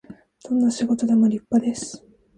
[0.49, 2.03] どんな仕事でも立派です